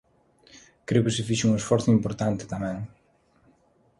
[0.87, 2.77] Creo que se fixo un esforzo importante tamén.